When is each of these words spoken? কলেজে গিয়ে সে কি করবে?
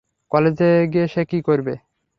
কলেজে 0.31 0.69
গিয়ে 0.91 1.07
সে 1.07 1.21
কি 1.25 1.39
করবে? 1.47 1.73